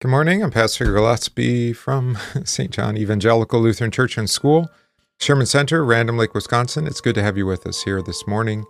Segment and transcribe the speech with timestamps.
[0.00, 0.42] Good morning.
[0.42, 2.70] I'm Pastor Gillespie from St.
[2.70, 4.70] John Evangelical Lutheran Church and School,
[5.18, 6.86] Sherman Center, Random Lake, Wisconsin.
[6.86, 8.64] It's good to have you with us here this morning.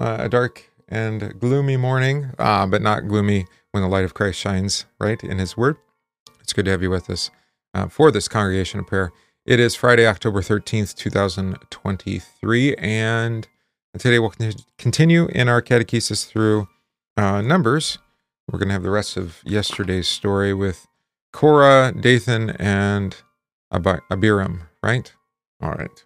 [0.00, 4.38] Uh, a dark and gloomy morning, uh, but not gloomy when the light of Christ
[4.38, 5.78] shines, right, in His Word.
[6.40, 7.32] It's good to have you with us
[7.74, 9.10] uh, for this congregation of prayer.
[9.44, 13.48] It is Friday, October 13th, 2023, and
[13.98, 14.32] today we'll
[14.78, 16.68] continue in our catechesis through
[17.16, 17.98] uh, Numbers
[18.50, 20.86] we're going to have the rest of yesterday's story with
[21.32, 23.16] Korah, Dathan, and
[23.72, 25.12] Ab- Abiram, right?
[25.60, 26.04] All right.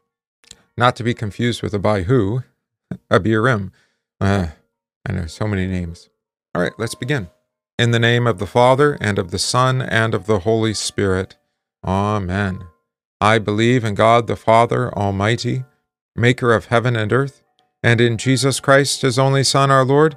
[0.77, 2.41] Not to be confused with Abihu,
[3.10, 3.70] Abiram.
[4.20, 4.48] Uh,
[5.09, 6.09] I know so many names.
[6.55, 7.28] All right, let's begin.
[7.78, 11.36] In the name of the Father, and of the Son, and of the Holy Spirit.
[11.84, 12.64] Amen.
[13.20, 15.64] I believe in God the Father Almighty,
[16.16, 17.42] maker of heaven and earth,
[17.83, 20.16] and in Jesus Christ, his only Son, our Lord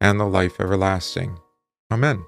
[0.00, 1.38] and the life everlasting.
[1.90, 2.24] Amen.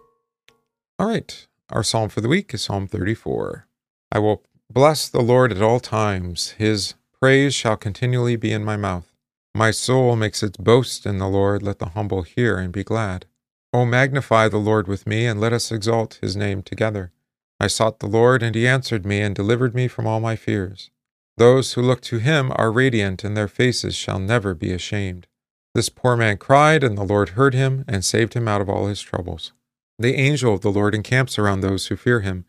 [0.99, 3.67] All right, our psalm for the week is Psalm 34.
[4.13, 8.77] I will bless the Lord at all times, his praise shall continually be in my
[8.77, 9.13] mouth.
[9.55, 13.27] My soul makes its boast in the Lord, let the humble hear and be glad.
[13.73, 17.13] O magnify the Lord with me, and let us exalt his name together.
[17.61, 20.91] I sought the Lord, and he answered me, and delivered me from all my fears.
[21.37, 25.27] Those who look to him are radiant, and their faces shall never be ashamed.
[25.75, 28.87] This poor man cried, and the Lord heard him and saved him out of all
[28.87, 29.53] his troubles.
[29.99, 32.45] The angel of the Lord encamps around those who fear him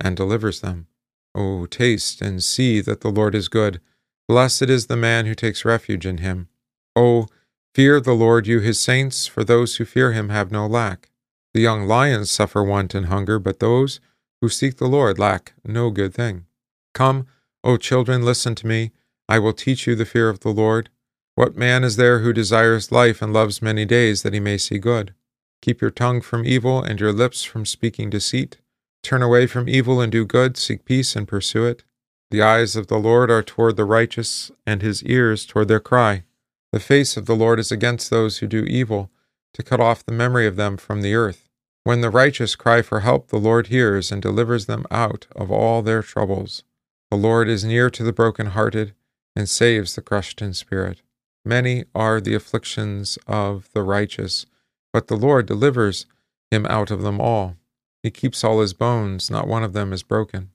[0.00, 0.88] and delivers them.
[1.34, 3.80] O taste and see that the Lord is good.
[4.28, 6.48] Blessed is the man who takes refuge in him.
[6.94, 7.28] O
[7.74, 11.10] fear the Lord, you his saints, for those who fear him have no lack.
[11.54, 14.00] The young lions suffer want and hunger, but those
[14.40, 16.46] who seek the Lord lack no good thing.
[16.92, 17.26] Come,
[17.62, 18.92] O children, listen to me.
[19.28, 20.90] I will teach you the fear of the Lord.
[21.36, 24.78] What man is there who desires life and loves many days that he may see
[24.78, 25.12] good?
[25.60, 28.56] Keep your tongue from evil and your lips from speaking deceit.
[29.02, 31.84] Turn away from evil and do good, seek peace and pursue it.
[32.30, 36.24] The eyes of the Lord are toward the righteous, and his ears toward their cry.
[36.72, 39.10] The face of the Lord is against those who do evil,
[39.52, 41.50] to cut off the memory of them from the earth.
[41.84, 45.82] When the righteous cry for help, the Lord hears and delivers them out of all
[45.82, 46.64] their troubles.
[47.10, 48.94] The Lord is near to the broken-hearted
[49.36, 51.02] and saves the crushed in spirit.
[51.46, 54.46] Many are the afflictions of the righteous,
[54.92, 56.06] but the Lord delivers
[56.50, 57.54] him out of them all.
[58.02, 60.50] He keeps all his bones, not one of them is broken.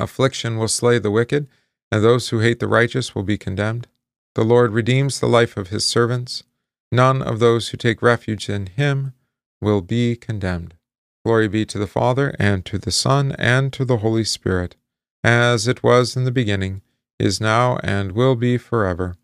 [0.00, 1.46] Affliction will slay the wicked,
[1.92, 3.86] and those who hate the righteous will be condemned.
[4.34, 6.42] The Lord redeems the life of his servants.
[6.90, 9.12] None of those who take refuge in him
[9.60, 10.74] will be condemned.
[11.24, 14.74] Glory be to the Father, and to the Son, and to the Holy Spirit,
[15.22, 16.82] as it was in the beginning,
[17.20, 19.14] is now, and will be forever.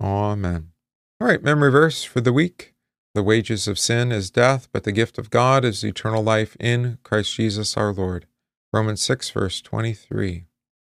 [0.00, 0.72] Amen.
[1.20, 2.74] All right, memory verse for the week.
[3.14, 6.98] The wages of sin is death, but the gift of God is eternal life in
[7.02, 8.26] Christ Jesus our Lord.
[8.72, 10.44] Romans 6, verse 23.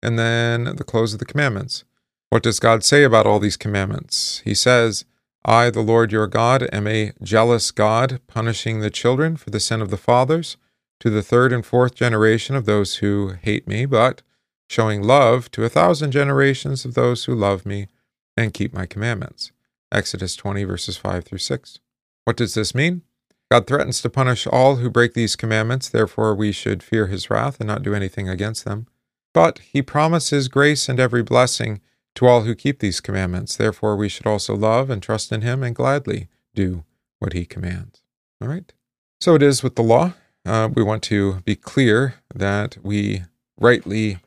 [0.01, 1.83] And then the close of the commandments.
[2.29, 4.41] What does God say about all these commandments?
[4.45, 5.03] He says,
[5.45, 9.81] I, the Lord your God, am a jealous God, punishing the children for the sin
[9.81, 10.55] of the fathers
[11.01, 14.21] to the third and fourth generation of those who hate me, but
[14.69, 17.87] showing love to a thousand generations of those who love me
[18.35, 19.51] and keep my commandments.
[19.91, 21.79] Exodus 20, verses 5 through 6.
[22.25, 23.03] What does this mean?
[23.51, 27.59] God threatens to punish all who break these commandments, therefore, we should fear his wrath
[27.59, 28.87] and not do anything against them.
[29.33, 31.81] But he promises grace and every blessing
[32.15, 35.63] to all who keep these commandments, therefore, we should also love and trust in him
[35.63, 36.83] and gladly do
[37.19, 38.01] what he commands.
[38.41, 38.71] All right?
[39.19, 40.13] So it is with the law.
[40.45, 43.23] Uh, we want to be clear that we
[43.57, 44.19] rightly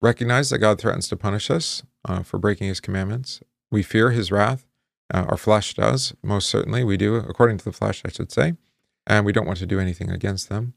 [0.00, 3.40] recognize that God threatens to punish us uh, for breaking his commandments,
[3.74, 4.64] we fear his wrath.
[5.12, 6.84] Uh, our flesh does, most certainly.
[6.84, 8.54] We do, according to the flesh, I should say.
[9.06, 10.74] And we don't want to do anything against them.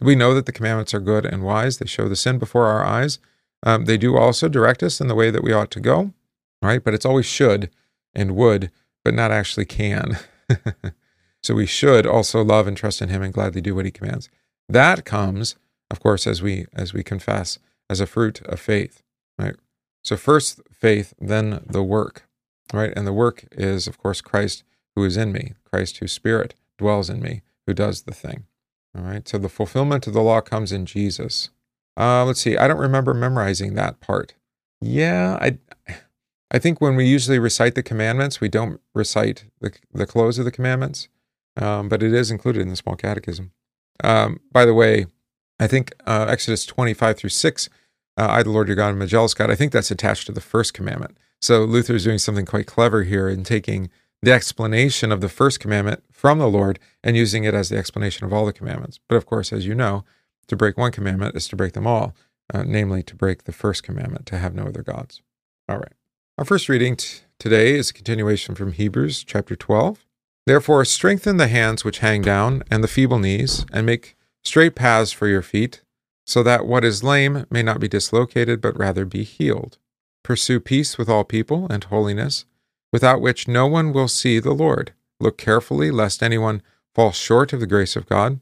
[0.00, 1.78] We know that the commandments are good and wise.
[1.78, 3.18] They show the sin before our eyes.
[3.62, 6.12] Um, they do also direct us in the way that we ought to go,
[6.60, 6.84] right?
[6.84, 7.70] But it's always should
[8.14, 8.70] and would,
[9.04, 10.18] but not actually can.
[11.42, 14.28] so we should also love and trust in him and gladly do what he commands.
[14.68, 15.56] That comes,
[15.90, 17.58] of course, as we as we confess,
[17.88, 19.02] as a fruit of faith,
[19.38, 19.56] right?
[20.02, 22.28] So first faith, then the work
[22.72, 22.92] right?
[22.96, 24.64] And the work is, of course, Christ
[24.94, 28.44] who is in me, Christ whose spirit dwells in me, who does the thing.
[28.96, 29.26] All right.
[29.26, 31.50] So the fulfillment of the law comes in Jesus.
[31.96, 32.56] Uh, let's see.
[32.56, 34.34] I don't remember memorizing that part.
[34.80, 35.58] Yeah, I,
[36.50, 40.44] I think when we usually recite the commandments, we don't recite the the close of
[40.44, 41.08] the commandments,
[41.56, 43.52] um, but it is included in the small catechism.
[44.02, 45.06] Um, by the way,
[45.58, 47.68] I think uh, Exodus twenty five through six,
[48.16, 49.50] uh, I the Lord your God am a jealous God.
[49.50, 51.16] I think that's attached to the first commandment.
[51.44, 53.90] So Luther is doing something quite clever here in taking
[54.22, 58.24] the explanation of the first commandment from the Lord and using it as the explanation
[58.24, 58.98] of all the commandments.
[59.10, 60.06] But of course, as you know,
[60.46, 62.14] to break one commandment is to break them all,
[62.54, 65.20] uh, namely to break the first commandment, to have no other gods.
[65.68, 65.92] All right.
[66.38, 70.06] Our first reading t- today is a continuation from Hebrews chapter 12.
[70.46, 75.12] Therefore, strengthen the hands which hang down and the feeble knees, and make straight paths
[75.12, 75.82] for your feet,
[76.24, 79.76] so that what is lame may not be dislocated, but rather be healed.
[80.24, 82.46] Pursue peace with all people and holiness
[82.94, 84.92] without which no one will see the Lord.
[85.18, 86.62] Look carefully, lest anyone
[86.94, 88.38] fall short of the grace of God,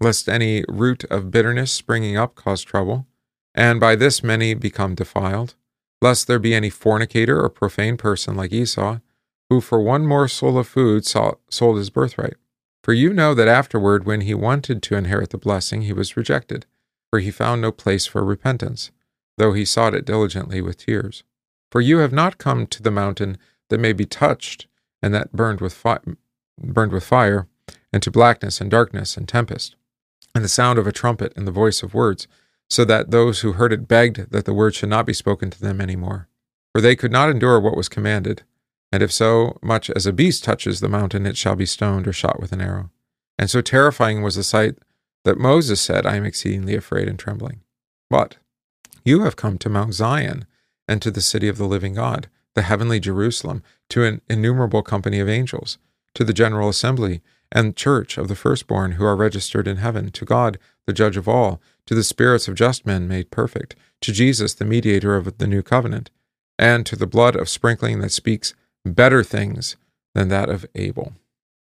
[0.00, 3.06] lest any root of bitterness springing up cause trouble,
[3.52, 5.56] and by this many become defiled,
[6.00, 9.00] lest there be any fornicator or profane person like Esau,
[9.48, 12.36] who for one morsel of food sold his birthright.
[12.84, 16.64] For you know that afterward, when he wanted to inherit the blessing, he was rejected,
[17.10, 18.92] for he found no place for repentance,
[19.40, 21.24] though he sought it diligently with tears.
[21.72, 23.38] For you have not come to the mountain
[23.70, 24.66] that may be touched
[25.02, 25.98] and that burned with, fi-
[26.58, 27.48] burned with fire,
[27.90, 29.76] and to blackness and darkness and tempest,
[30.34, 32.28] and the sound of a trumpet and the voice of words,
[32.68, 35.60] so that those who heard it begged that the word should not be spoken to
[35.60, 36.28] them any more.
[36.74, 38.42] For they could not endure what was commanded,
[38.92, 42.12] and if so much as a beast touches the mountain, it shall be stoned or
[42.12, 42.90] shot with an arrow.
[43.38, 44.76] And so terrifying was the sight
[45.24, 47.62] that Moses said, I am exceedingly afraid and trembling.
[48.10, 48.36] But
[49.04, 50.46] you have come to Mount Zion
[50.86, 55.20] and to the city of the living God the heavenly Jerusalem, to an innumerable company
[55.20, 55.78] of angels,
[56.14, 60.24] to the general assembly and church of the firstborn who are registered in heaven, to
[60.24, 64.54] God, the judge of all, to the spirits of just men made perfect, to Jesus,
[64.54, 66.10] the mediator of the new covenant,
[66.58, 68.54] and to the blood of sprinkling that speaks
[68.84, 69.76] better things
[70.14, 71.14] than that of Abel.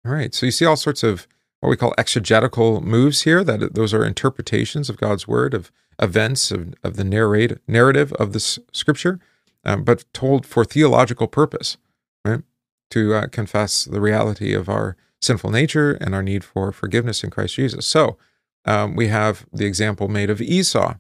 [0.05, 1.27] All right, so you see all sorts of
[1.61, 6.51] what we call exegetical moves here, that those are interpretations of God's word, of events,
[6.51, 9.19] of, of the narrate, narrative of the scripture
[9.65, 11.77] um, but told for theological purpose,
[12.25, 12.43] right?
[12.91, 17.31] To uh, confess the reality of our sinful nature and our need for forgiveness in
[17.31, 17.87] Christ Jesus.
[17.87, 18.17] So
[18.65, 20.95] um, we have the example made of Esau,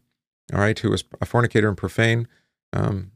[0.52, 2.28] all right, who was a fornicator and profane,
[2.72, 3.12] um,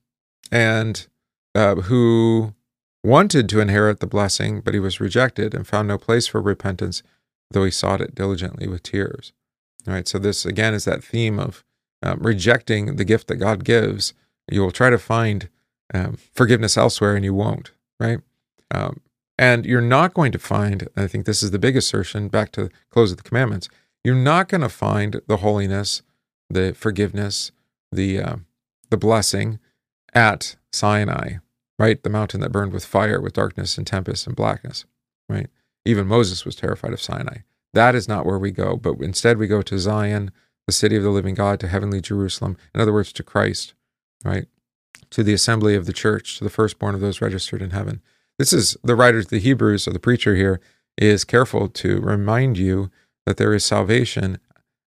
[0.50, 1.06] and
[1.54, 2.54] uh, who
[3.04, 7.02] wanted to inherit the blessing, but he was rejected and found no place for repentance,
[7.52, 9.32] though he sought it diligently with tears.
[9.86, 11.64] All right, so this again is that theme of
[12.02, 14.14] um, rejecting the gift that God gives
[14.50, 15.48] you will try to find
[15.94, 18.20] um, forgiveness elsewhere and you won't, right?
[18.70, 19.00] Um,
[19.38, 22.70] and you're not going to find, I think this is the big assertion, back to
[22.90, 23.68] close of the commandments,
[24.04, 26.02] you're not going to find the holiness,
[26.50, 27.52] the forgiveness,
[27.90, 28.36] the, uh,
[28.90, 29.58] the blessing
[30.14, 31.34] at Sinai,
[31.78, 32.02] right?
[32.02, 34.84] The mountain that burned with fire, with darkness and tempest and blackness,
[35.28, 35.48] right?
[35.84, 37.38] Even Moses was terrified of Sinai.
[37.74, 40.30] That is not where we go, but instead we go to Zion,
[40.66, 43.74] the city of the living God, to heavenly Jerusalem, in other words, to Christ,
[44.24, 44.46] right?
[45.10, 48.00] To the assembly of the church, to the firstborn of those registered in heaven.
[48.38, 50.60] This is the writer to the Hebrews, or the preacher here,
[50.98, 52.90] is careful to remind you
[53.26, 54.38] that there is salvation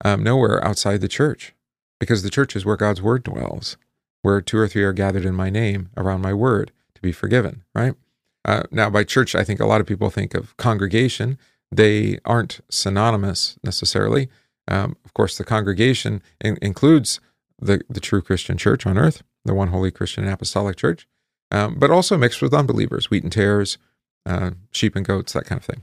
[0.05, 1.55] um, nowhere outside the church,
[1.99, 3.77] because the church is where God's word dwells,
[4.23, 7.65] where two or three are gathered in my name around my word to be forgiven,
[7.75, 7.95] right?
[8.45, 11.39] Uh, now, by church, I think a lot of people think of congregation.
[11.73, 14.29] They aren't synonymous necessarily.
[14.69, 17.21] Um, of course, the congregation in- includes
[17.59, 21.07] the, the true Christian church on earth, the one holy Christian and apostolic church,
[21.51, 23.79] um, but also mixed with unbelievers, wheat and tares,
[24.27, 25.83] uh, sheep and goats, that kind of thing.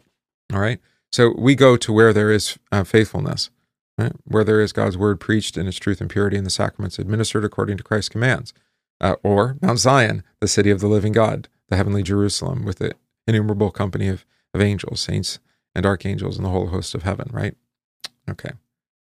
[0.53, 0.79] All right.
[1.11, 3.49] So we go to where there is uh, faithfulness,
[3.97, 4.13] right?
[4.25, 7.45] where there is God's word preached in its truth and purity and the sacraments administered
[7.45, 8.53] according to Christ's commands.
[8.99, 12.93] Uh, or Mount Zion, the city of the living God, the heavenly Jerusalem, with the
[13.25, 15.39] innumerable company of, of angels, saints,
[15.73, 17.55] and archangels, and the whole host of heaven, right?
[18.29, 18.51] Okay.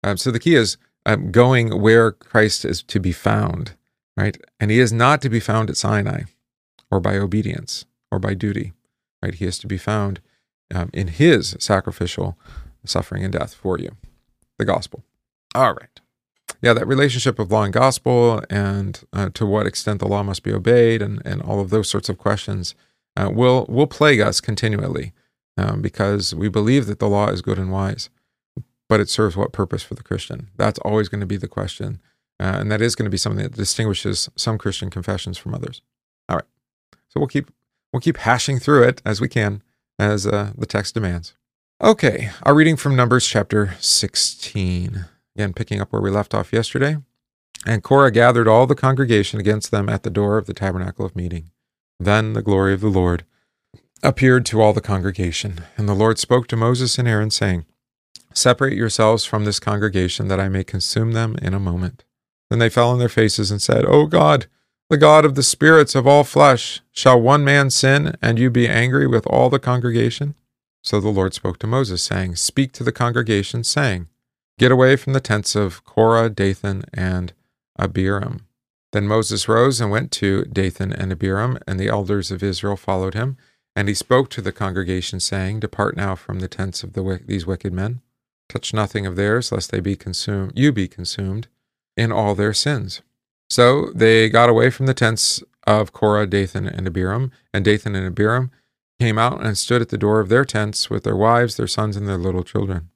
[0.03, 3.75] Um, so the key is um, going where Christ is to be found,
[4.17, 4.38] right?
[4.59, 6.24] And he is not to be found at Sinai
[6.91, 8.74] or by obedience or by duty,
[9.24, 9.33] right?
[9.33, 10.19] He is to be found
[10.75, 12.38] um, in his sacrificial
[12.86, 13.95] suffering and death for you,
[14.59, 15.05] the gospel.
[15.55, 16.01] All right.
[16.61, 20.43] Yeah, that relationship of law and gospel and uh, to what extent the law must
[20.43, 22.73] be obeyed and, and all of those sorts of questions
[23.15, 25.13] uh, will, will plague us continually
[25.57, 28.09] um, because we believe that the law is good and wise
[28.89, 30.49] but it serves what purpose for the Christian?
[30.55, 31.99] That's always going to be the question.
[32.39, 35.81] Uh, and that is going to be something that distinguishes some Christian confessions from others.
[36.29, 36.45] All right.
[37.09, 37.51] So we'll keep
[37.91, 39.63] we'll keep hashing through it as we can
[39.97, 41.33] as uh, the text demands.
[41.81, 45.05] Okay, our reading from Numbers chapter 16.
[45.38, 46.98] Again, picking up where we left off yesterday.
[47.63, 51.15] And Korah gathered all the congregation against them at the door of the tabernacle of
[51.15, 51.51] meeting.
[52.00, 53.24] Then the glory of the Lord
[54.01, 55.62] appeared to all the congregation.
[55.77, 57.67] And the Lord spoke to Moses and Aaron, saying,
[58.34, 62.03] Separate yourselves from this congregation, that I may consume them in a moment.
[62.50, 64.48] Then they fell on their faces and said, O God,
[64.89, 68.67] the God of the spirits of all flesh, shall one man sin, and you be
[68.67, 70.34] angry with all the congregation?
[70.82, 74.08] So the Lord spoke to Moses, saying, Speak to the congregation, saying,
[74.59, 77.33] Get away from the tents of Korah, Dathan, and
[77.77, 78.47] Abiram.
[78.91, 83.13] Then Moses rose and went to Dathan and Abiram, and the elders of Israel followed
[83.13, 83.37] him.
[83.75, 87.45] And he spoke to the congregation, saying, Depart now from the tents of the, these
[87.45, 88.01] wicked men.
[88.49, 91.47] Touch nothing of theirs, lest they be consumed, you be consumed
[91.95, 93.01] in all their sins.
[93.51, 98.07] So they got away from the tents of Korah, Dathan, and Abiram, and Dathan and
[98.07, 98.49] Abiram
[98.99, 101.95] came out and stood at the door of their tents with their wives, their sons,
[101.95, 102.89] and their little children.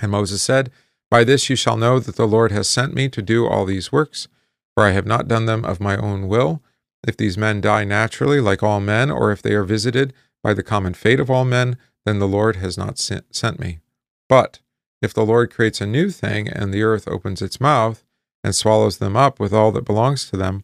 [0.00, 0.70] And Moses said,
[1.10, 3.90] By this you shall know that the Lord has sent me to do all these
[3.90, 4.28] works,
[4.74, 6.62] for I have not done them of my own will,
[7.06, 10.12] if these men die naturally, like all men, or if they are visited
[10.42, 13.80] by the common fate of all men, then the Lord has not sent me.
[14.28, 14.60] But
[15.02, 18.04] if the Lord creates a new thing, and the earth opens its mouth,
[18.44, 20.62] and swallows them up with all that belongs to them,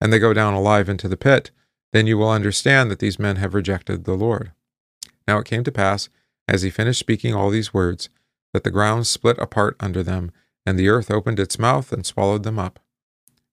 [0.00, 1.50] and they go down alive into the pit,
[1.92, 4.52] then you will understand that these men have rejected the Lord.
[5.26, 6.08] Now it came to pass,
[6.46, 8.08] as he finished speaking all these words,
[8.52, 10.32] that the ground split apart under them,
[10.64, 12.78] and the earth opened its mouth and swallowed them up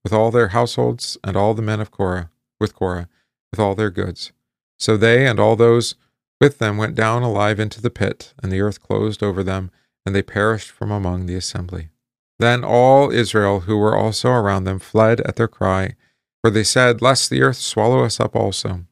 [0.06, 3.10] with all their households and all the men of Korah, with Korah,
[3.52, 4.32] with all their goods.
[4.78, 5.96] So they and all those
[6.40, 9.72] with them went down alive into the pit, and the earth closed over them,
[10.06, 11.90] and they perished from among the assembly.
[12.38, 15.96] Then all Israel who were also around them fled at their cry,
[16.44, 18.86] for they said, Lest the earth swallow us up also.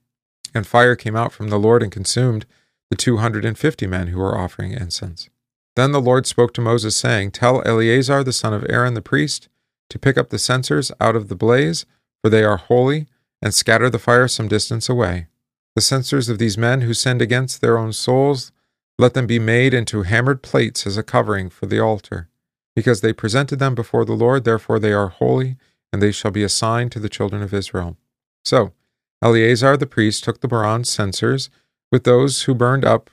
[0.55, 2.47] And fire came out from the Lord and consumed
[2.89, 5.29] the two hundred and fifty men who were offering incense.
[5.75, 9.49] Then the Lord spoke to Moses, saying, Tell Eleazar the son of Aaron the priest,
[9.89, 11.85] to pick up the censers out of the blaze,
[12.21, 13.07] for they are holy,
[13.41, 15.27] and scatter the fire some distance away.
[15.75, 18.51] The censers of these men who sinned against their own souls,
[18.99, 22.29] let them be made into hammered plates as a covering for the altar.
[22.75, 25.57] Because they presented them before the Lord, therefore they are holy,
[25.91, 27.97] and they shall be a sign to the children of Israel.
[28.45, 28.73] So
[29.21, 31.49] Eleazar the priest took the bronze censers
[31.91, 33.09] with those who burned up,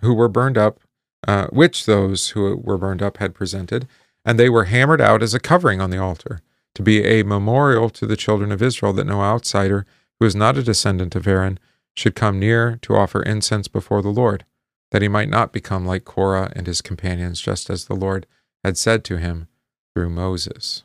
[0.00, 0.80] who were burned up,
[1.26, 3.86] uh, which those who were burned up had presented,
[4.24, 6.40] and they were hammered out as a covering on the altar,
[6.74, 9.86] to be a memorial to the children of Israel that no outsider
[10.18, 11.58] who is not a descendant of Aaron
[11.96, 14.44] should come near to offer incense before the Lord,
[14.90, 18.26] that he might not become like Korah and his companions, just as the Lord
[18.64, 19.46] had said to him
[19.94, 20.82] through Moses.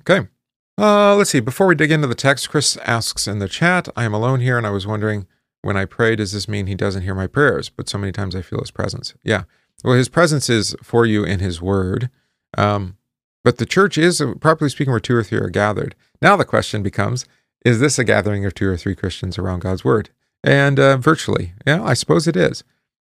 [0.00, 0.28] Okay.
[0.76, 1.40] Uh, let's see.
[1.40, 4.56] Before we dig into the text, Chris asks in the chat, I am alone here,
[4.56, 5.26] and I was wondering
[5.62, 7.68] when I pray, does this mean he doesn't hear my prayers?
[7.68, 9.14] But so many times I feel his presence.
[9.24, 9.42] Yeah.
[9.84, 12.10] Well, his presence is for you in his word.
[12.56, 12.96] Um,
[13.44, 15.94] but the church is, properly speaking, where two or three are gathered.
[16.20, 17.24] Now the question becomes
[17.64, 20.10] is this a gathering of two or three Christians around God's word?
[20.44, 22.62] And uh, virtually, yeah, I suppose it is.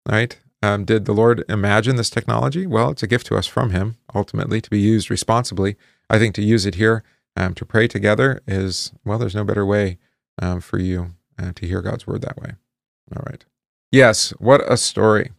[0.07, 0.37] Right?
[0.61, 2.65] Um, did the Lord imagine this technology?
[2.65, 5.75] Well, it's a gift to us from Him, ultimately, to be used responsibly.
[6.09, 7.03] I think to use it here
[7.35, 9.97] um, to pray together is, well, there's no better way
[10.41, 12.51] um, for you uh, to hear God's word that way.
[13.15, 13.43] All right.
[13.91, 15.31] Yes, what a story.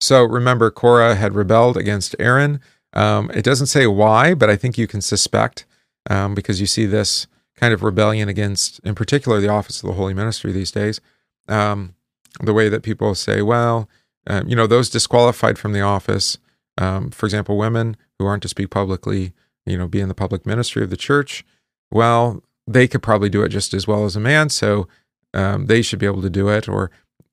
[0.00, 2.60] So remember, Korah had rebelled against Aaron.
[2.92, 5.66] Um, it doesn't say why, but I think you can suspect
[6.08, 7.26] um, because you see this
[7.56, 11.00] kind of rebellion against, in particular, the office of the holy ministry these days.
[11.48, 11.94] Um,
[12.40, 13.88] the way that people say, well,
[14.26, 16.38] uh, you know, those disqualified from the office,
[16.76, 19.32] um, for example, women who aren't to speak publicly,
[19.66, 21.44] you know, be in the public ministry of the church,
[21.90, 24.86] well, they could probably do it just as well as a man, so
[25.34, 26.68] um, they should be able to do it.
[26.68, 26.90] Or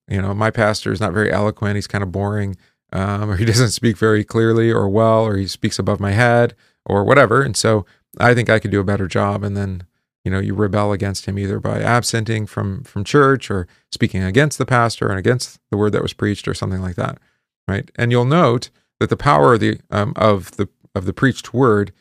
[0.08, 1.76] you know, my pastor is not very eloquent.
[1.76, 2.58] He's kind of boring,
[2.92, 6.56] um, or he doesn't speak very clearly or well, or he speaks above my head
[6.86, 7.42] or whatever.
[7.42, 7.86] And so
[8.20, 9.44] I think I could do a better job.
[9.44, 9.84] And then,
[10.24, 14.58] you know, you rebel against him either by absenting from from church or speaking against
[14.58, 17.18] the pastor and against the word that was preached or something like that,
[17.68, 17.90] right?
[17.96, 18.70] And you'll note
[19.00, 21.92] that the power of the um, of the of the preached word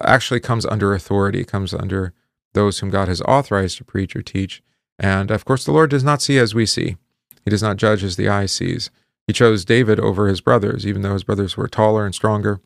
[0.00, 2.12] actually comes under authority, comes under
[2.52, 4.62] those whom God has authorized to preach or teach.
[4.98, 6.96] And of course, the Lord does not see as we see.
[7.44, 8.90] He does not judge as the eye sees.
[9.26, 12.60] He chose David over his brothers, even though his brothers were taller and stronger.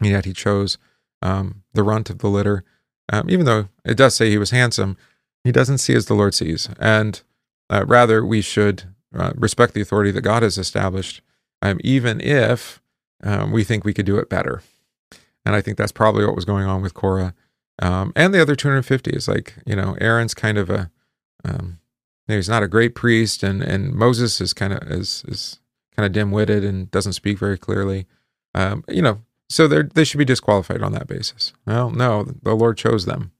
[0.00, 0.78] And yet he chose
[1.22, 2.64] um, the runt of the litter.
[3.12, 4.96] Um, even though it does say he was handsome,
[5.44, 6.68] he doesn't see as the Lord sees.
[6.78, 7.22] And
[7.70, 11.22] uh, rather, we should uh, respect the authority that God has established,
[11.62, 12.82] um, even if
[13.22, 14.62] um, we think we could do it better.
[15.46, 17.34] And I think that's probably what was going on with Korah
[17.80, 19.10] um, and the other 250.
[19.10, 20.90] Is like, you know, Aaron's kind of a
[21.44, 21.78] um,
[22.26, 25.58] he's not a great priest, and and Moses is kind of is is
[25.96, 28.06] kind of dim witted and doesn't speak very clearly.
[28.54, 31.52] Um, you know, so they they should be disqualified on that basis.
[31.66, 33.32] Well, no, the Lord chose them,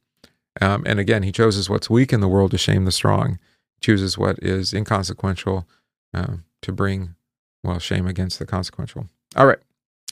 [0.60, 3.38] um, and again, He chooses what's weak in the world to shame the strong.
[3.74, 5.66] He chooses what is inconsequential
[6.12, 7.14] uh, to bring
[7.62, 9.08] well shame against the consequential.
[9.36, 9.60] All right,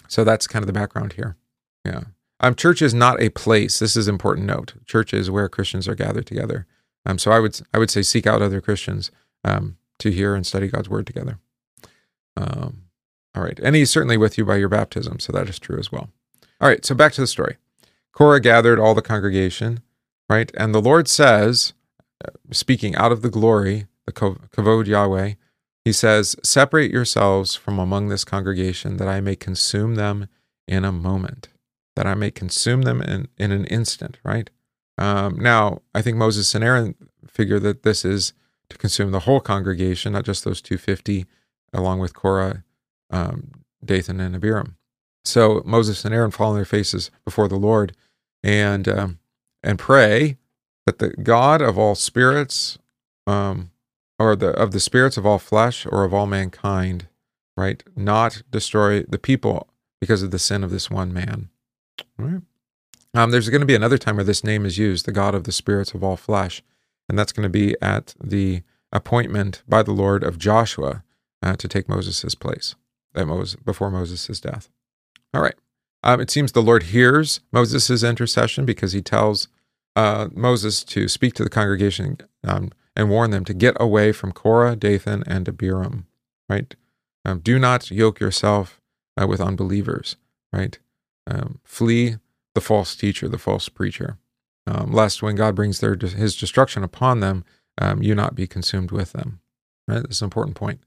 [0.08, 1.36] so that's kind of the background here.
[1.84, 2.04] Yeah,
[2.40, 3.78] um, church is not a place.
[3.78, 4.74] This is important note.
[4.86, 6.66] Church is where Christians are gathered together.
[7.04, 9.10] Um, so I would I would say seek out other Christians
[9.44, 11.38] um, to hear and study God's word together.
[12.36, 12.82] Um,
[13.34, 13.58] all right.
[13.62, 15.20] And he's certainly with you by your baptism.
[15.20, 16.10] So that is true as well.
[16.60, 16.84] All right.
[16.84, 17.56] So back to the story.
[18.12, 19.80] Korah gathered all the congregation,
[20.28, 20.50] right?
[20.56, 21.72] And the Lord says,
[22.24, 25.34] uh, speaking out of the glory, the kavod Yahweh,
[25.84, 30.28] he says, Separate yourselves from among this congregation that I may consume them
[30.68, 31.48] in a moment,
[31.96, 34.50] that I may consume them in, in an instant, right?
[34.98, 36.94] Um, now, I think Moses and Aaron
[37.26, 38.32] figure that this is
[38.68, 41.26] to consume the whole congregation, not just those 250,
[41.72, 42.64] along with Korah
[43.10, 43.50] um,
[43.84, 44.76] Dathan and Abiram.
[45.24, 47.94] So Moses and Aaron fall on their faces before the Lord
[48.42, 49.18] and um,
[49.62, 50.36] and pray
[50.86, 52.78] that the God of all spirits,
[53.26, 53.70] um,
[54.18, 57.06] or the of the spirits of all flesh or of all mankind,
[57.56, 59.68] right, not destroy the people
[60.00, 61.48] because of the sin of this one man.
[62.18, 62.42] Right.
[63.14, 65.44] Um, there's going to be another time where this name is used, the God of
[65.44, 66.62] the spirits of all flesh,
[67.08, 71.02] and that's going to be at the appointment by the Lord of Joshua
[71.42, 72.74] uh, to take Moses' place
[73.14, 74.70] that Moses before Moses' death.
[75.34, 75.54] All right.
[76.02, 79.48] Um, it seems the Lord hears Moses' intercession because he tells
[79.94, 84.32] uh, Moses to speak to the congregation um, and warn them to get away from
[84.32, 86.06] Korah, Dathan, and Abiram.
[86.48, 86.74] Right?
[87.24, 88.80] Um, do not yoke yourself
[89.20, 90.16] uh, with unbelievers.
[90.52, 90.78] Right?
[91.26, 92.16] Um, flee
[92.54, 94.18] the false teacher, the false preacher,
[94.66, 97.44] um, lest when God brings their his destruction upon them,
[97.78, 99.40] um, you not be consumed with them.
[99.88, 100.02] Right?
[100.02, 100.80] This is an important point.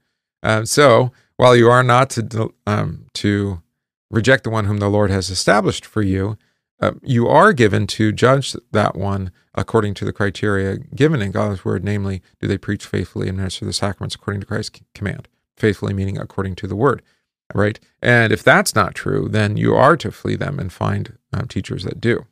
[0.64, 3.62] so while you are not to um, to
[4.10, 6.38] reject the one whom the Lord has established for you,
[6.80, 11.64] uh, you are given to judge that one according to the criteria given in God's
[11.64, 15.28] word, namely, do they preach faithfully and minister the sacraments according to Christ's command?
[15.56, 17.02] Faithfully meaning according to the word,
[17.54, 17.78] right?
[18.02, 21.84] And if that's not true, then you are to flee them and find um, teachers
[21.84, 22.26] that do.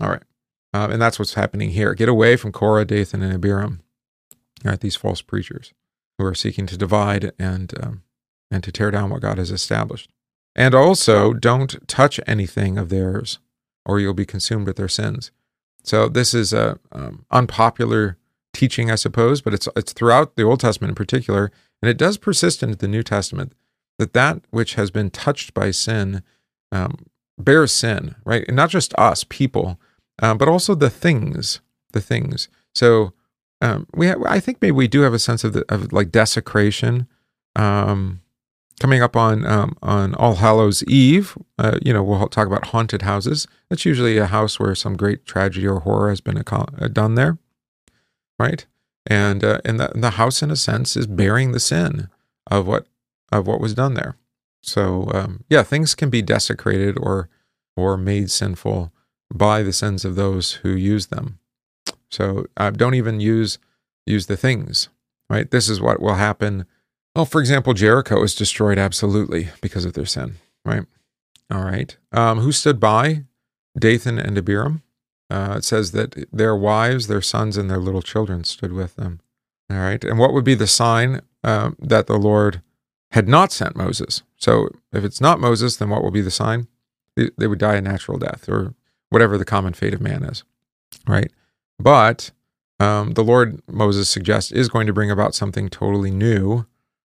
[0.00, 0.22] All right.
[0.74, 1.94] Uh, and that's what's happening here.
[1.94, 3.80] Get away from Korah, Dathan, and Abiram?
[4.80, 5.72] These false preachers
[6.18, 8.02] who are seeking to divide and um,
[8.50, 10.10] and to tear down what God has established.
[10.56, 13.38] And also, don't touch anything of theirs,
[13.84, 15.30] or you'll be consumed with their sins.
[15.84, 18.16] So this is a um, unpopular
[18.52, 22.16] teaching, I suppose, but it's it's throughout the Old Testament in particular, and it does
[22.16, 23.52] persist into the New Testament
[23.98, 26.22] that that which has been touched by sin
[26.72, 27.06] um,
[27.38, 28.44] bears sin, right?
[28.46, 29.78] And not just us, people,
[30.20, 31.60] um, but also the things,
[31.92, 32.48] the things.
[32.74, 33.12] So
[33.60, 36.10] um, we, have, I think maybe we do have a sense of the, of like
[36.10, 37.06] desecration.
[37.54, 38.20] Um,
[38.78, 43.00] Coming up on um, on All Hallows Eve, uh, you know, we'll talk about haunted
[43.00, 43.48] houses.
[43.70, 47.38] That's usually a house where some great tragedy or horror has been uh, done there,
[48.38, 48.66] right?
[49.06, 52.10] And uh, and the, the house, in a sense, is bearing the sin
[52.50, 52.86] of what
[53.32, 54.16] of what was done there.
[54.62, 57.28] So um, yeah, things can be desecrated or
[57.76, 58.92] or made sinful
[59.32, 61.38] by the sins of those who use them.
[62.10, 63.58] So uh, don't even use
[64.06, 64.88] use the things,
[65.28, 65.50] right?
[65.50, 66.66] This is what will happen
[67.16, 70.34] well, for example, Jericho was destroyed absolutely because of their sin,
[70.66, 70.84] right?
[71.50, 71.96] All right.
[72.12, 73.24] Um, who stood by?
[73.78, 74.82] Dathan and Abiram.
[75.30, 79.20] Uh, it says that their wives, their sons, and their little children stood with them.
[79.70, 80.04] All right.
[80.04, 82.60] And what would be the sign um, that the Lord
[83.16, 84.22] had not sent Moses?
[84.36, 86.68] So if it's not Moses, then what will be the sign?
[87.16, 88.74] They, would die a natural death or
[89.10, 90.44] whatever the common fate of man is,
[91.08, 91.32] right?
[91.78, 92.30] But
[92.78, 96.66] um, the Lord, Moses suggests, is going to bring about something totally new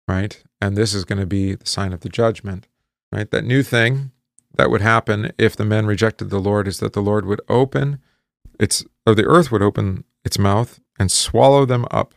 [0.09, 0.41] right?
[0.59, 2.67] And this is going to be the sign of the judgment,
[3.13, 3.29] right?
[3.29, 4.11] That new thing
[4.55, 7.99] that would happen if the men rejected the Lord is that the Lord would open
[8.59, 12.15] its, or the earth would open its mouth and swallow them up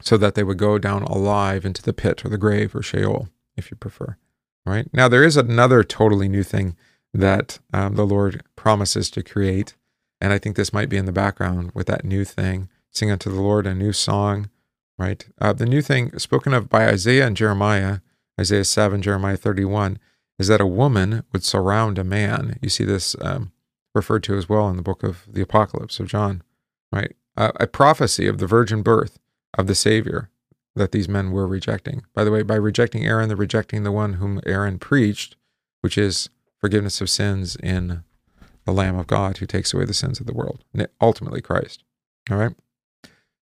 [0.00, 3.28] so that they would go down alive into the pit or the grave or Sheol,
[3.56, 4.16] if you prefer,
[4.64, 4.88] right?
[4.92, 6.76] Now, there is another totally new thing
[7.14, 9.74] that um, the Lord promises to create.
[10.20, 12.68] And I think this might be in the background with that new thing.
[12.90, 14.50] Sing unto the Lord a new song,
[14.98, 15.26] right?
[15.40, 17.98] Uh, the new thing spoken of by Isaiah and Jeremiah,
[18.40, 19.98] Isaiah 7, Jeremiah 31,
[20.38, 22.58] is that a woman would surround a man.
[22.62, 23.52] You see this um,
[23.94, 26.42] referred to as well in the book of the Apocalypse of John,
[26.90, 27.14] right?
[27.36, 29.18] Uh, a prophecy of the virgin birth
[29.56, 30.30] of the Savior
[30.74, 32.02] that these men were rejecting.
[32.14, 35.36] By the way, by rejecting Aaron, they're rejecting the one whom Aaron preached,
[35.80, 38.04] which is forgiveness of sins in
[38.64, 40.64] the Lamb of God who takes away the sins of the world,
[41.00, 41.84] ultimately Christ.
[42.30, 42.54] All right.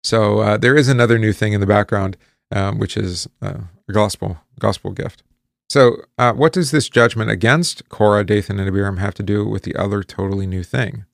[0.02, 2.16] So uh, there is another new thing in the background,
[2.52, 5.22] um, which is uh, a gospel gospel gift.
[5.68, 9.64] So, uh, what does this judgment against Korah, Dathan, and Abiram have to do with
[9.64, 11.04] the other totally new thing?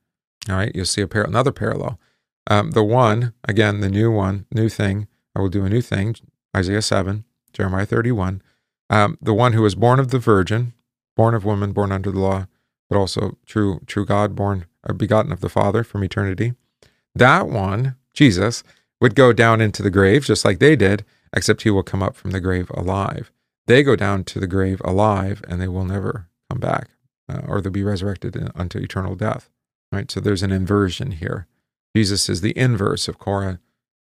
[0.48, 1.98] All right, you'll see a par- another parallel.
[2.46, 6.16] Um, the one, again, the new one, new thing, I will do a new thing,
[6.56, 8.42] Isaiah 7, Jeremiah 31.
[8.90, 10.72] Um, the one who was born of the virgin,
[11.16, 12.46] born of woman, born under the law,
[12.88, 16.54] but also true, true God, born or uh, begotten of the Father from eternity.
[17.14, 18.62] That one, Jesus,
[19.00, 22.14] would go down into the grave just like they did, except he will come up
[22.14, 23.32] from the grave alive.
[23.66, 26.90] They go down to the grave alive and they will never come back,
[27.28, 29.50] uh, or they'll be resurrected unto eternal death.
[29.90, 30.10] Right?
[30.10, 31.46] So there's an inversion here.
[31.96, 33.60] Jesus is the inverse of Korah,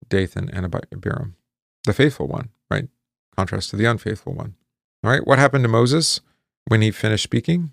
[0.10, 1.36] Dathan, and Abiram,
[1.86, 2.88] the faithful one, right?
[3.36, 4.56] Contrast to the unfaithful one.
[5.04, 6.22] All right, what happened to Moses
[6.68, 7.72] when he finished speaking?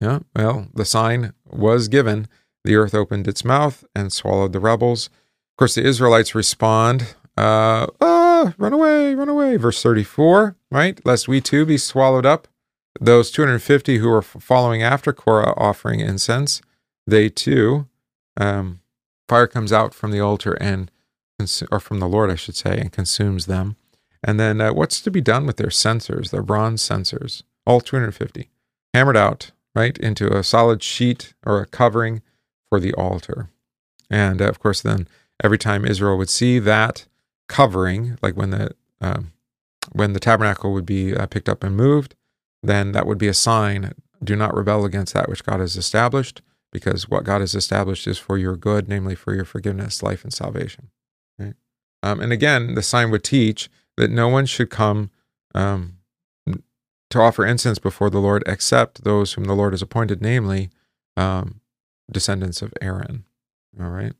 [0.00, 2.28] Yeah, well, the sign was given.
[2.64, 5.06] The earth opened its mouth and swallowed the rebels.
[5.06, 9.56] Of course, the Israelites respond, uh, ah, run away, run away.
[9.56, 11.04] Verse 34, right?
[11.04, 12.46] Lest we too be swallowed up.
[13.00, 16.60] Those 250 who were following after Korah offering incense,
[17.06, 17.88] they too
[18.36, 18.80] um,
[19.28, 20.90] fire comes out from the altar and
[21.70, 23.76] or from the Lord, I should say, and consumes them.
[24.24, 27.44] And then uh, what's to be done with their censers, their bronze censers?
[27.66, 28.48] All 250
[28.94, 32.22] hammered out, right, into a solid sheet or a covering
[32.68, 33.50] for the altar.
[34.10, 35.06] And uh, of course, then
[35.42, 37.06] every time Israel would see that
[37.48, 38.70] covering, like when the
[39.00, 39.32] um,
[39.92, 42.14] when the tabernacle would be uh, picked up and moved,
[42.62, 46.42] then that would be a sign: do not rebel against that which God has established
[46.72, 50.32] because what God has established is for your good, namely for your forgiveness, life, and
[50.32, 50.90] salvation.
[52.02, 55.10] Um, and again, the sign would teach that no one should come
[55.54, 55.98] um,
[57.10, 60.70] to offer incense before the Lord except those whom the Lord has appointed, namely
[61.16, 61.60] um,
[62.10, 63.24] descendants of Aaron.
[63.80, 64.12] All right.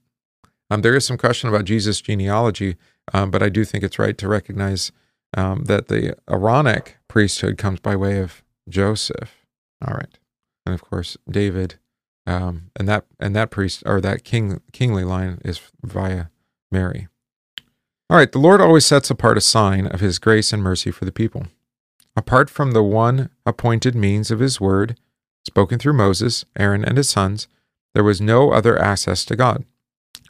[0.71, 2.77] Um, there is some question about Jesus' genealogy,
[3.15, 4.93] um, but I do think it's right to recognize
[5.37, 9.47] um, that the Aaronic priesthood comes by way of Joseph.
[9.87, 10.19] All right.
[10.67, 11.77] And of course, David
[12.77, 16.27] and that and that priest or that king kingly line is via
[16.71, 17.09] Mary.
[18.11, 21.05] All right, the Lord always sets apart a sign of his grace and mercy for
[21.05, 21.47] the people.
[22.17, 24.99] Apart from the one appointed means of his word,
[25.47, 27.49] spoken through Moses, Aaron, and his sons,
[27.95, 29.65] there was no other access to God.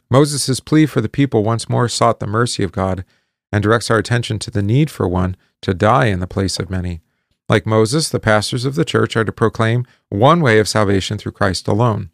[0.09, 3.05] Moses' plea for the people once more sought the mercy of God
[3.51, 6.69] and directs our attention to the need for one to die in the place of
[6.69, 7.01] many,
[7.49, 11.31] like Moses, the pastors of the church are to proclaim one way of salvation through
[11.31, 12.11] Christ alone.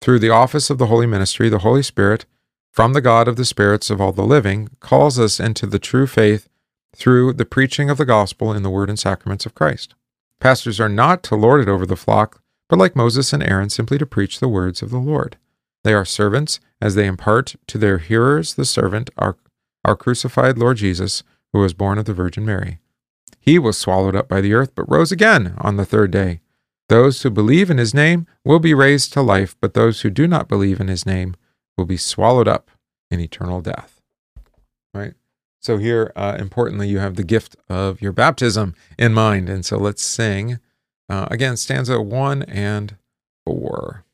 [0.00, 2.26] Through the office of the holy ministry, the Holy Spirit,
[2.70, 6.06] from the God of the spirits of all the living, calls us into the true
[6.06, 6.48] faith
[6.94, 9.94] through the preaching of the gospel in the word and sacraments of Christ.
[10.38, 13.98] Pastors are not to lord it over the flock, but like Moses and Aaron, simply
[13.98, 15.36] to preach the words of the Lord.
[15.82, 19.36] They are servants as they impart to their hearers the servant, our,
[19.84, 22.78] our crucified Lord Jesus, who was born of the Virgin Mary.
[23.40, 26.40] He was swallowed up by the earth, but rose again on the third day.
[26.88, 30.26] Those who believe in his name will be raised to life, but those who do
[30.26, 31.34] not believe in his name
[31.76, 32.70] will be swallowed up
[33.10, 34.00] in eternal death.
[34.92, 35.14] Right?
[35.60, 39.48] So, here, uh, importantly, you have the gift of your baptism in mind.
[39.48, 40.58] And so let's sing
[41.10, 42.96] uh, again, stanza one and
[43.44, 44.04] four.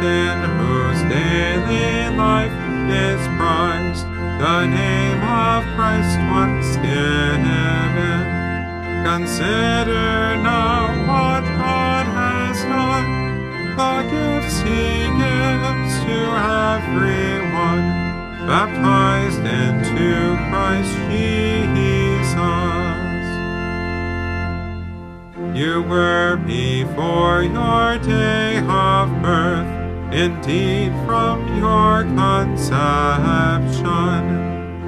[0.00, 2.52] In whose daily life
[2.88, 4.06] is prized
[4.42, 8.22] the name of Christ once given.
[9.04, 13.06] Consider now what God has done,
[13.76, 16.18] the gifts he gives to
[16.72, 17.84] everyone
[18.46, 22.32] baptized into Christ Jesus.
[25.56, 29.71] You were before your day of birth,
[30.12, 32.60] indeed from your conception,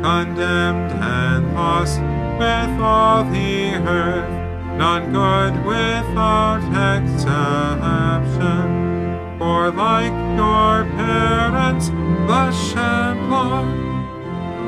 [0.03, 1.99] condemned and lost
[2.39, 4.29] with all the earth,
[4.77, 6.63] none good without
[6.99, 8.69] exception.
[9.39, 11.89] For like your parents,
[12.27, 13.65] flesh and blood,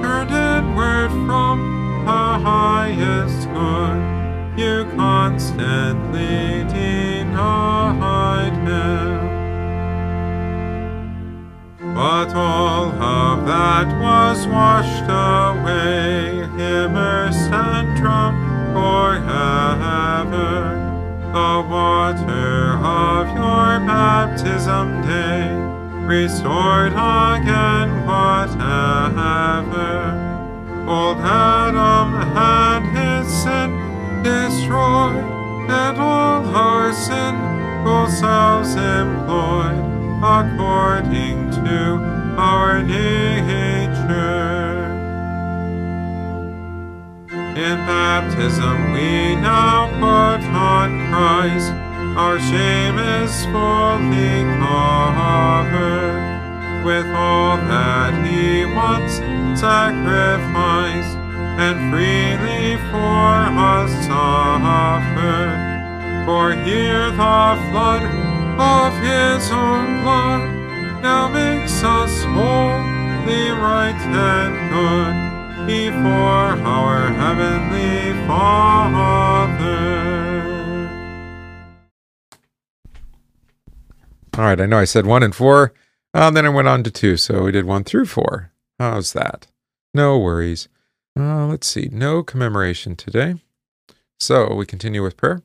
[0.03, 1.57] turned inward from
[2.07, 3.99] the highest good,
[4.59, 9.26] you constantly denied him.
[11.97, 18.37] But all of that was washed away, immersed and drowned
[18.77, 20.53] forever.
[21.33, 25.49] The water of your baptism day
[26.05, 29.89] restored again whatever.
[30.87, 33.71] Old Adam had his sin
[34.23, 35.25] destroyed,
[35.71, 39.26] and all our sinful selves employed
[48.37, 51.73] baptism we now put on Christ,
[52.19, 56.21] our shame is fully covered
[56.85, 59.17] with all that he once
[59.59, 61.17] sacrificed
[61.59, 65.57] and freely for us suffered.
[66.27, 68.05] For here the flood
[68.61, 71.03] of his own blood.
[71.03, 75.26] Now makes us holy, right, and good
[75.67, 79.67] before our heavenly Father.
[84.39, 85.73] All right, I know I said one and four,
[86.15, 88.53] uh, then I went on to two, so we did one through four.
[88.79, 89.49] How's that?
[89.93, 90.69] No worries.
[91.19, 93.35] Uh, let's see, no commemoration today.
[94.21, 95.43] So we continue with prayer.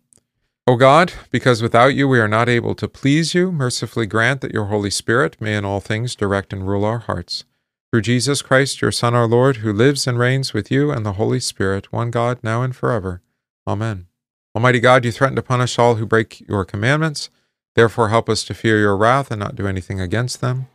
[0.67, 4.53] O God, because without you we are not able to please you, mercifully grant that
[4.53, 7.45] your Holy Spirit may in all things direct and rule our hearts.
[7.91, 11.13] Through Jesus Christ, your Son, our Lord, who lives and reigns with you and the
[11.13, 13.21] Holy Spirit, one God, now and forever.
[13.67, 14.07] Amen.
[14.55, 17.29] Almighty God, you threaten to punish all who break your commandments.
[17.75, 20.67] Therefore, help us to fear your wrath and not do anything against them.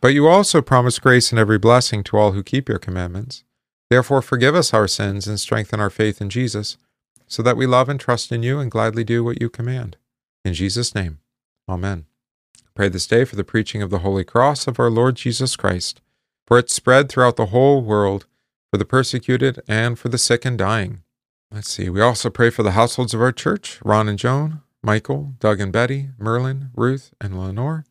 [0.00, 3.42] But you also promise grace and every blessing to all who keep your commandments.
[3.90, 6.76] Therefore, forgive us our sins and strengthen our faith in Jesus,
[7.26, 9.96] so that we love and trust in you and gladly do what you command.
[10.44, 11.18] In Jesus' name,
[11.68, 12.06] Amen.
[12.74, 16.00] Pray this day for the preaching of the Holy Cross of our Lord Jesus Christ,
[16.46, 18.26] for it spread throughout the whole world,
[18.70, 21.02] for the persecuted, and for the sick and dying.
[21.50, 21.88] Let's see.
[21.88, 25.72] We also pray for the households of our church Ron and Joan, Michael, Doug and
[25.72, 27.84] Betty, Merlin, Ruth, and Lenore.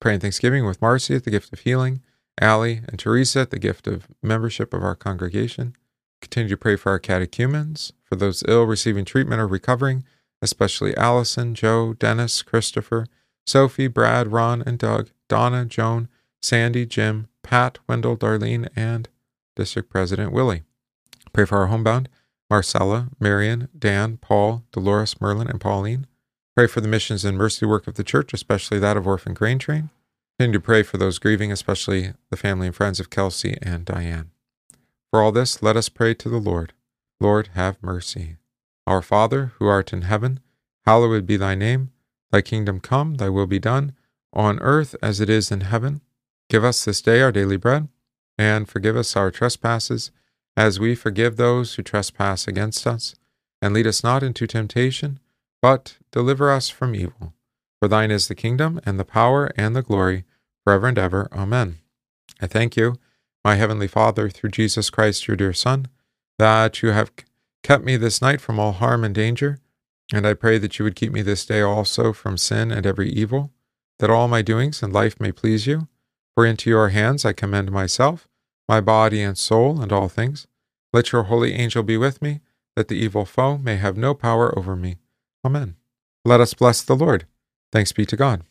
[0.00, 2.00] Praying Thanksgiving with Marcy at the gift of healing,
[2.40, 5.76] Allie and Teresa at the gift of membership of our congregation.
[6.22, 10.04] Continue to pray for our catechumens, for those ill receiving treatment or recovering,
[10.40, 13.06] especially Allison, Joe, Dennis, Christopher,
[13.46, 16.08] Sophie, Brad, Ron, and Doug, Donna, Joan,
[16.42, 19.08] Sandy, Jim, Pat, Wendell, Darlene, and
[19.56, 20.62] District President Willie.
[21.32, 22.08] Pray for our homebound,
[22.48, 26.06] Marcella, Marion, Dan, Paul, Dolores, Merlin, and Pauline.
[26.56, 29.58] Pray for the missions and mercy work of the church, especially that of Orphan Grain
[29.58, 29.90] Train.
[30.38, 34.30] Continue to pray for those grieving, especially the family and friends of Kelsey and Diane.
[35.10, 36.72] For all this, let us pray to the Lord.
[37.20, 38.36] Lord, have mercy.
[38.86, 40.40] Our Father, who art in heaven,
[40.86, 41.90] hallowed be thy name.
[42.32, 43.92] Thy kingdom come, thy will be done,
[44.32, 46.00] on earth as it is in heaven.
[46.50, 47.86] Give us this day our daily bread,
[48.36, 50.10] and forgive us our trespasses,
[50.56, 53.14] as we forgive those who trespass against us.
[53.62, 55.20] And lead us not into temptation,
[55.62, 57.34] but deliver us from evil.
[57.78, 60.24] For thine is the kingdom, and the power, and the glory,
[60.64, 61.28] forever and ever.
[61.30, 61.78] Amen.
[62.40, 62.96] I thank you,
[63.44, 65.86] my heavenly Father, through Jesus Christ, your dear Son,
[66.36, 67.12] that you have
[67.62, 69.60] kept me this night from all harm and danger.
[70.12, 73.08] And I pray that you would keep me this day also from sin and every
[73.08, 73.52] evil,
[74.00, 75.86] that all my doings and life may please you.
[76.34, 78.28] For into your hands I commend myself,
[78.68, 80.46] my body and soul, and all things.
[80.92, 82.40] Let your holy angel be with me,
[82.76, 84.96] that the evil foe may have no power over me.
[85.44, 85.76] Amen.
[86.24, 87.26] Let us bless the Lord.
[87.72, 88.42] Thanks be to God.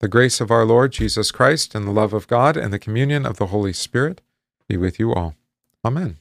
[0.00, 3.24] The grace of our Lord Jesus Christ, and the love of God, and the communion
[3.24, 4.20] of the Holy Spirit
[4.68, 5.34] be with you all.
[5.84, 6.18] Amen.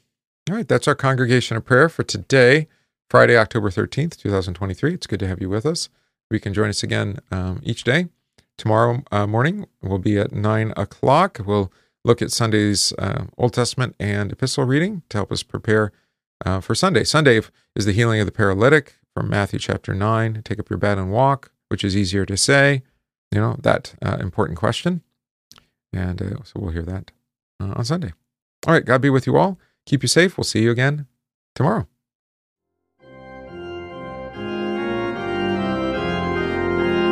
[0.49, 2.67] All right, that's our congregation of prayer for today,
[3.09, 4.93] Friday, October 13th, 2023.
[4.93, 5.89] It's good to have you with us.
[6.29, 8.07] We can join us again um, each day.
[8.57, 11.39] Tomorrow uh, morning will be at 9 o'clock.
[11.45, 11.71] We'll
[12.03, 15.91] look at Sunday's uh, Old Testament and epistle reading to help us prepare
[16.45, 17.03] uh, for Sunday.
[17.03, 17.41] Sunday
[17.75, 20.41] is the healing of the paralytic from Matthew chapter 9.
[20.43, 22.83] Take up your bed and walk, which is easier to say,
[23.31, 25.01] you know, that uh, important question.
[25.93, 27.11] And uh, so we'll hear that
[27.59, 28.13] uh, on Sunday.
[28.65, 29.59] All right, God be with you all.
[29.85, 30.37] Keep you safe.
[30.37, 31.07] We'll see you again
[31.55, 31.87] tomorrow.